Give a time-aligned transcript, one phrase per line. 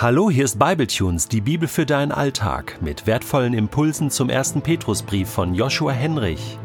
[0.00, 5.28] Hallo, hier ist Bibletunes, die Bibel für deinen Alltag, mit wertvollen Impulsen zum ersten Petrusbrief
[5.28, 6.56] von Joshua Henrich.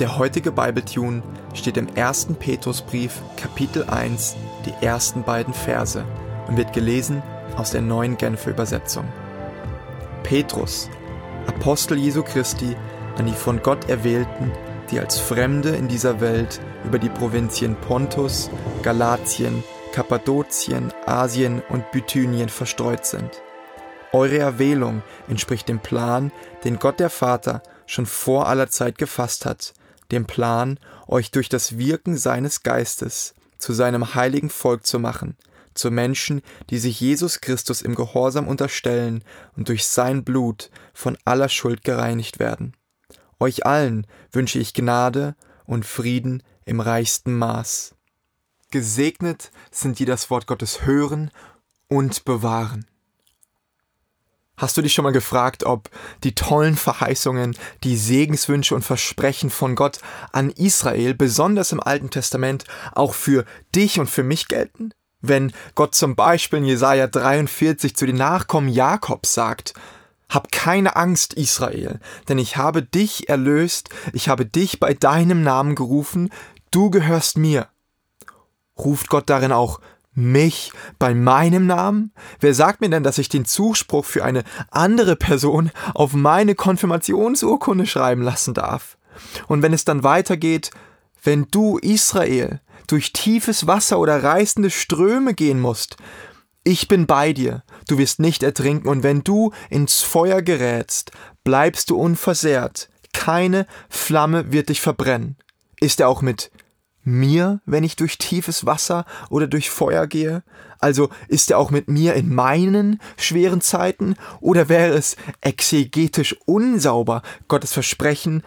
[0.00, 1.22] Der heutige Bibletune
[1.54, 4.36] steht im ersten Petrusbrief, Kapitel 1,
[4.66, 6.04] die ersten beiden Verse
[6.46, 7.22] und wird gelesen
[7.56, 9.06] aus der neuen Genfer Übersetzung.
[10.22, 10.90] Petrus,
[11.46, 12.76] Apostel Jesu Christi,
[13.16, 14.52] an die von Gott erwählten,
[14.90, 18.50] die als Fremde in dieser Welt über die Provinzien Pontus,
[18.82, 23.42] Galatien, Kappadokien, Asien und Bithynien verstreut sind.
[24.12, 26.32] Eure Erwählung entspricht dem Plan,
[26.64, 29.74] den Gott der Vater schon vor aller Zeit gefasst hat,
[30.12, 35.36] dem Plan, euch durch das Wirken seines Geistes zu seinem heiligen Volk zu machen,
[35.74, 39.24] zu Menschen, die sich Jesus Christus im Gehorsam unterstellen
[39.56, 42.76] und durch sein Blut von aller Schuld gereinigt werden.
[43.38, 45.34] Euch allen wünsche ich Gnade
[45.64, 47.94] und Frieden im reichsten Maß.
[48.70, 51.30] Gesegnet sind die das Wort Gottes hören
[51.88, 52.86] und bewahren.
[54.56, 55.90] Hast du dich schon mal gefragt, ob
[56.22, 59.98] die tollen Verheißungen, die Segenswünsche und Versprechen von Gott
[60.32, 64.92] an Israel, besonders im Alten Testament, auch für dich und für mich gelten?
[65.22, 69.74] Wenn Gott zum Beispiel in Jesaja 43 zu den Nachkommen Jakobs sagt,
[70.28, 75.74] hab keine Angst, Israel, denn ich habe dich erlöst, ich habe dich bei deinem Namen
[75.74, 76.30] gerufen,
[76.70, 77.68] du gehörst mir.
[78.84, 79.80] Ruft Gott darin auch
[80.12, 82.12] mich bei meinem Namen?
[82.40, 87.86] Wer sagt mir denn, dass ich den Zuspruch für eine andere Person auf meine Konfirmationsurkunde
[87.86, 88.98] schreiben lassen darf?
[89.48, 90.70] Und wenn es dann weitergeht,
[91.22, 95.96] wenn du, Israel, durch tiefes Wasser oder reißende Ströme gehen musst,
[96.64, 101.12] ich bin bei dir, du wirst nicht ertrinken, und wenn du ins Feuer gerätst,
[101.44, 105.36] bleibst du unversehrt, keine Flamme wird dich verbrennen.
[105.80, 106.50] Ist er auch mit
[107.02, 110.42] mir, wenn ich durch tiefes Wasser oder durch Feuer gehe?
[110.78, 114.14] Also ist er auch mit mir in meinen schweren Zeiten?
[114.40, 118.42] Oder wäre es exegetisch unsauber, Gottes Versprechen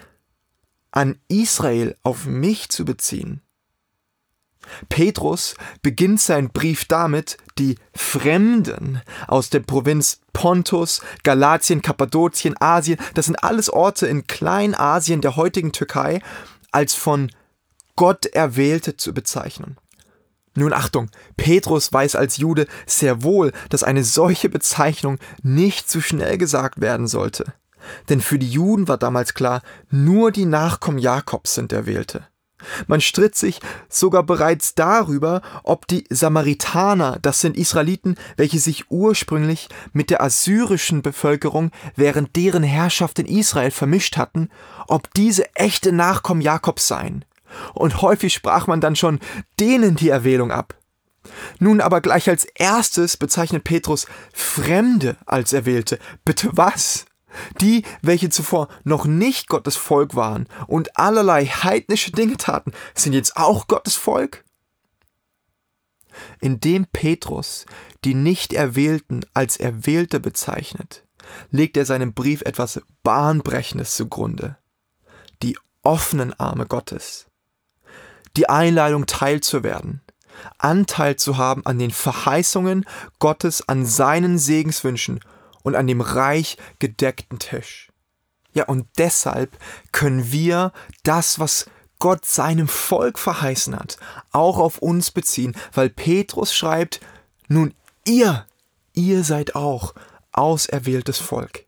[0.91, 3.41] an Israel auf mich zu beziehen?
[4.89, 13.25] Petrus beginnt seinen Brief damit, die Fremden aus der Provinz Pontus, Galatien, Kappadokien, Asien, das
[13.25, 16.21] sind alles Orte in Kleinasien der heutigen Türkei,
[16.71, 17.29] als von
[17.95, 19.77] Gott Erwählte zu bezeichnen.
[20.55, 26.37] Nun Achtung, Petrus weiß als Jude sehr wohl, dass eine solche Bezeichnung nicht zu schnell
[26.37, 27.53] gesagt werden sollte.
[28.09, 32.27] Denn für die Juden war damals klar, nur die Nachkommen Jakobs sind Erwählte.
[32.87, 33.59] Man stritt sich
[33.89, 41.01] sogar bereits darüber, ob die Samaritaner, das sind Israeliten, welche sich ursprünglich mit der assyrischen
[41.01, 44.49] Bevölkerung während deren Herrschaft in Israel vermischt hatten,
[44.87, 47.25] ob diese echte Nachkommen Jakobs seien
[47.73, 49.19] und häufig sprach man dann schon
[49.59, 50.75] denen die Erwählung ab.
[51.59, 55.99] Nun aber gleich als erstes bezeichnet Petrus Fremde als Erwählte.
[56.25, 57.05] Bitte was?
[57.59, 63.37] Die, welche zuvor noch nicht Gottes Volk waren und allerlei heidnische Dinge taten, sind jetzt
[63.37, 64.43] auch Gottes Volk?
[66.39, 67.65] Indem Petrus
[68.03, 71.05] die Nicht-Erwählten als Erwählte bezeichnet,
[71.49, 74.57] legt er seinem Brief etwas Bahnbrechendes zugrunde.
[75.41, 77.27] Die offenen Arme Gottes
[78.35, 80.01] die Einladung teilzuwerden,
[80.57, 82.85] Anteil zu haben an den Verheißungen
[83.19, 85.19] Gottes, an seinen Segenswünschen
[85.61, 87.91] und an dem reich gedeckten Tisch.
[88.53, 89.57] Ja, und deshalb
[89.91, 90.73] können wir
[91.03, 91.65] das, was
[91.99, 93.97] Gott seinem Volk verheißen hat,
[94.31, 96.99] auch auf uns beziehen, weil Petrus schreibt,
[97.47, 97.73] nun
[98.05, 98.45] ihr,
[98.93, 99.93] ihr seid auch
[100.31, 101.62] auserwähltes Volk.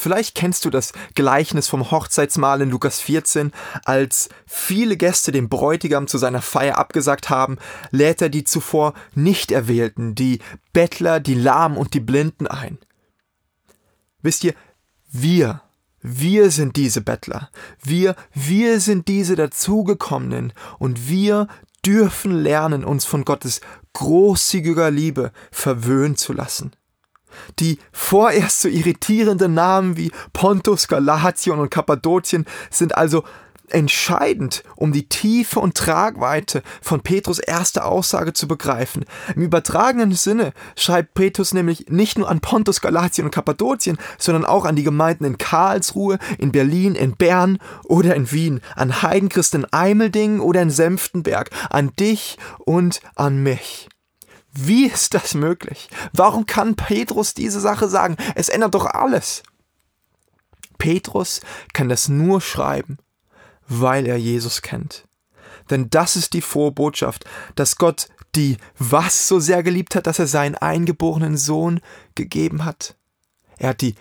[0.00, 3.50] Vielleicht kennst du das Gleichnis vom Hochzeitsmahl in Lukas 14,
[3.84, 7.56] als viele Gäste dem Bräutigam zu seiner Feier abgesagt haben,
[7.90, 10.38] lädt er die zuvor nicht erwählten, die
[10.72, 12.78] Bettler, die Lahmen und die Blinden ein.
[14.22, 14.54] Wisst ihr,
[15.10, 15.62] wir,
[16.00, 17.50] wir sind diese Bettler,
[17.82, 21.48] wir, wir sind diese dazugekommenen und wir
[21.84, 23.60] dürfen lernen, uns von Gottes
[23.94, 26.70] großzügiger Liebe verwöhnen zu lassen.
[27.58, 33.24] Die vorerst so irritierenden Namen wie Pontus, Galatien und Kappadokien sind also
[33.70, 39.04] entscheidend, um die Tiefe und Tragweite von Petrus erste Aussage zu begreifen.
[39.34, 44.64] Im übertragenen Sinne schreibt Petrus nämlich nicht nur an Pontus, Galatien und Kappadokien, sondern auch
[44.64, 49.72] an die Gemeinden in Karlsruhe, in Berlin, in Bern oder in Wien, an Heidenchristen in
[49.72, 53.88] Eimeldingen oder in Senftenberg, an dich und an mich.
[54.52, 55.88] Wie ist das möglich?
[56.12, 58.16] Warum kann Petrus diese Sache sagen?
[58.34, 59.42] Es ändert doch alles.
[60.78, 61.40] Petrus
[61.72, 62.98] kann das nur schreiben,
[63.66, 65.06] weil er Jesus kennt.
[65.70, 67.24] Denn das ist die frohe Botschaft,
[67.56, 71.80] dass Gott die was so sehr geliebt hat, dass er seinen eingeborenen Sohn
[72.14, 72.96] gegeben hat?
[73.58, 73.94] Er hat die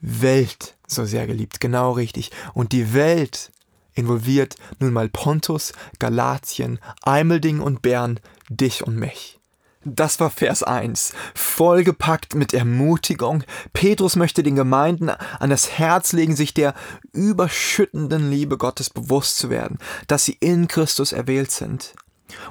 [0.00, 2.30] Welt so sehr geliebt, genau richtig.
[2.54, 3.50] Und die Welt
[3.94, 9.39] involviert nun mal Pontus, Galatien, Eimelding und Bern, dich und mich.
[9.82, 13.44] Das war Vers 1, vollgepackt mit Ermutigung.
[13.72, 16.74] Petrus möchte den Gemeinden an das Herz legen, sich der
[17.14, 21.94] überschüttenden Liebe Gottes bewusst zu werden, dass sie in Christus erwählt sind.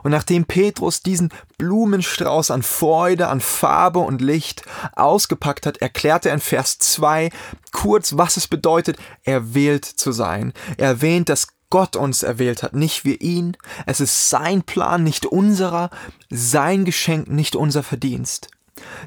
[0.02, 1.30] Und nachdem Petrus diesen
[1.60, 4.64] Blumenstrauß an Freude, an Farbe und Licht
[4.96, 7.30] ausgepackt hat, erklärte er in Vers 2
[7.72, 10.52] kurz, was es bedeutet, erwählt zu sein.
[10.78, 13.56] Er erwähnt, dass Gott uns erwählt hat, nicht wir ihn.
[13.86, 15.89] Es ist sein Plan, nicht unserer,
[16.30, 18.50] sein Geschenk, nicht unser Verdienst.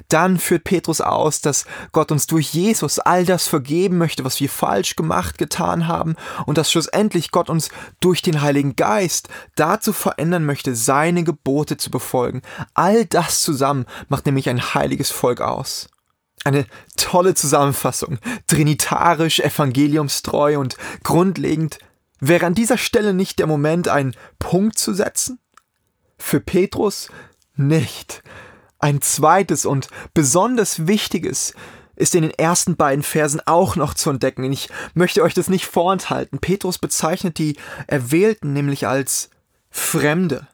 [0.07, 4.49] Dann führt Petrus aus, dass Gott uns durch Jesus all das vergeben möchte, was wir
[4.49, 6.15] falsch gemacht, getan haben
[6.45, 7.69] und dass schlussendlich Gott uns
[7.99, 12.41] durch den Heiligen Geist dazu verändern möchte, seine Gebote zu befolgen.
[12.73, 15.87] All das zusammen macht nämlich ein heiliges Volk aus.
[16.45, 16.65] Eine
[16.97, 21.79] tolle Zusammenfassung, trinitarisch, evangeliumstreu und grundlegend
[22.25, 25.39] Wäre an dieser Stelle nicht der Moment, einen Punkt zu setzen?
[26.17, 27.09] Für Petrus
[27.57, 28.23] nicht.
[28.79, 31.53] Ein zweites und besonders wichtiges
[31.97, 34.49] ist in den ersten beiden Versen auch noch zu entdecken.
[34.53, 36.39] Ich möchte euch das nicht vorenthalten.
[36.39, 39.29] Petrus bezeichnet die Erwählten nämlich als
[39.69, 40.47] Fremde.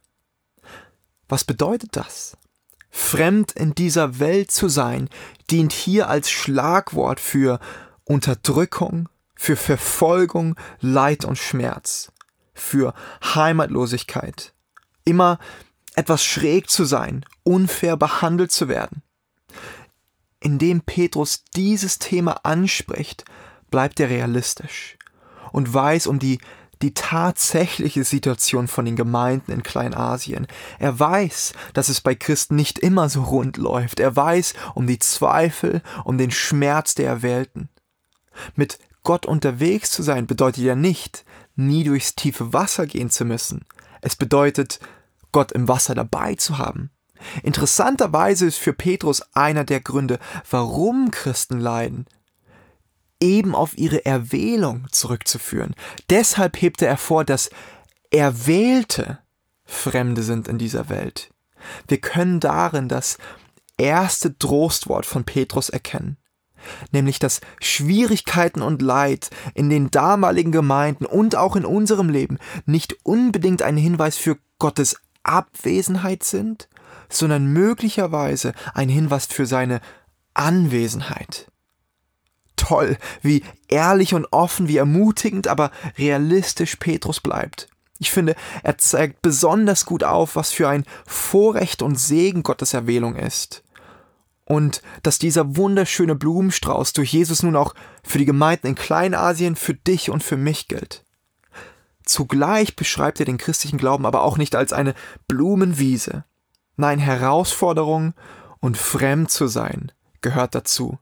[1.28, 2.36] Was bedeutet das?
[2.90, 5.08] Fremd in dieser Welt zu sein,
[5.52, 7.60] dient hier als Schlagwort für
[8.06, 9.08] Unterdrückung,
[9.40, 12.12] für Verfolgung, Leid und Schmerz,
[12.54, 12.94] für
[13.24, 14.54] Heimatlosigkeit,
[15.06, 15.40] immer
[15.96, 19.02] etwas schräg zu sein, unfair behandelt zu werden.
[20.42, 23.24] Indem Petrus dieses Thema anspricht,
[23.72, 24.98] bleibt er realistisch
[25.54, 26.40] und weiß um die,
[26.82, 30.48] die tatsächliche Situation von den Gemeinden in Kleinasien.
[30.80, 34.02] Er weiß, dass es bei Christen nicht immer so rund läuft.
[34.02, 37.70] Er weiß um die Zweifel, um den Schmerz der Erwählten.
[38.56, 41.26] Mit Gott unterwegs zu sein bedeutet ja nicht,
[41.56, 43.66] nie durchs tiefe Wasser gehen zu müssen.
[44.02, 44.80] Es bedeutet,
[45.32, 46.92] Gott im Wasser dabei zu haben.
[47.42, 52.06] Interessanterweise ist für Petrus einer der Gründe, warum Christen leiden,
[53.20, 55.74] eben auf ihre Erwählung zurückzuführen.
[56.12, 57.50] Deshalb hebt er hervor, dass
[58.12, 59.18] Erwählte
[59.66, 61.32] Fremde sind in dieser Welt.
[61.88, 63.18] Wir können darin das
[63.76, 66.20] erste Trostwort von Petrus erkennen
[66.92, 72.98] nämlich dass Schwierigkeiten und Leid in den damaligen Gemeinden und auch in unserem Leben nicht
[73.04, 76.68] unbedingt ein Hinweis für Gottes Abwesenheit sind,
[77.10, 79.82] sondern möglicherweise ein Hinweis für seine
[80.34, 81.52] Anwesenheit.
[82.56, 87.70] Toll, wie ehrlich und offen, wie ermutigend, aber realistisch Petrus bleibt.
[88.00, 93.16] Ich finde, er zeigt besonders gut auf, was für ein Vorrecht und Segen Gottes Erwählung
[93.16, 93.64] ist
[94.50, 99.76] und dass dieser wunderschöne Blumenstrauß durch Jesus nun auch für die Gemeinden in Kleinasien, für
[99.76, 101.06] dich und für mich gilt.
[102.04, 104.96] Zugleich beschreibt er den christlichen Glauben aber auch nicht als eine
[105.28, 106.26] Blumenwiese.
[106.78, 108.16] Nein, Herausforderung
[108.60, 109.92] und fremd zu sein
[110.22, 110.98] gehört dazu.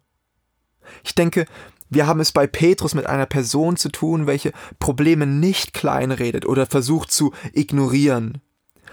[1.05, 1.45] Ich denke,
[1.89, 6.65] wir haben es bei Petrus mit einer Person zu tun, welche Probleme nicht kleinredet oder
[6.65, 8.41] versucht zu ignorieren,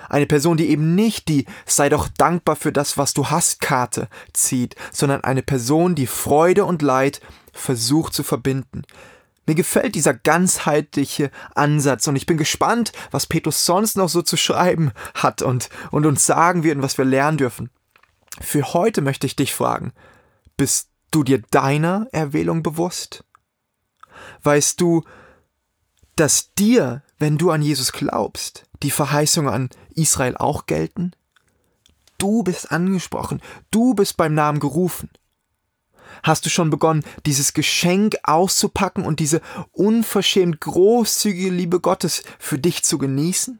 [0.09, 4.09] eine Person, die eben nicht die sei doch dankbar für das, was du hast Karte
[4.33, 7.21] zieht, sondern eine Person, die Freude und Leid
[7.53, 8.83] versucht zu verbinden.
[9.47, 14.37] Mir gefällt dieser ganzheitliche Ansatz und ich bin gespannt, was Petrus sonst noch so zu
[14.37, 17.71] schreiben hat und, und uns sagen wird und was wir lernen dürfen.
[18.41, 19.93] Für heute möchte ich dich fragen,
[20.57, 23.25] bist du dir deiner Erwählung bewusst?
[24.43, 25.05] Weißt du,
[26.17, 31.13] dass dir, wenn du an Jesus glaubst, die Verheißungen an Israel auch gelten?
[32.19, 35.11] Du bist angesprochen, du bist beim Namen gerufen.
[36.23, 39.41] Hast du schon begonnen, dieses Geschenk auszupacken und diese
[39.73, 43.59] unverschämt großzügige Liebe Gottes für dich zu genießen?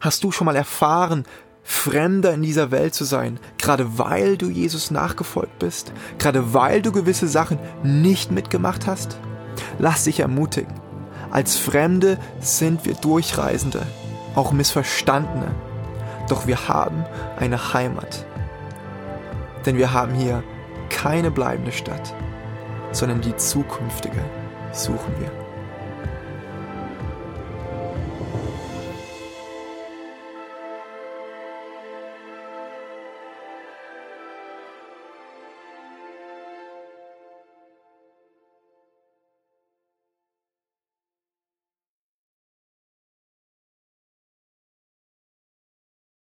[0.00, 1.24] Hast du schon mal erfahren,
[1.62, 6.92] Fremder in dieser Welt zu sein, gerade weil du Jesus nachgefolgt bist, gerade weil du
[6.92, 9.18] gewisse Sachen nicht mitgemacht hast?
[9.78, 10.72] Lass dich ermutigen.
[11.30, 13.86] Als Fremde sind wir Durchreisende,
[14.38, 15.48] auch Missverstandene.
[16.28, 17.04] Doch wir haben
[17.38, 18.24] eine Heimat.
[19.66, 20.42] Denn wir haben hier
[20.88, 22.14] keine bleibende Stadt,
[22.92, 24.22] sondern die zukünftige
[24.72, 25.47] suchen wir.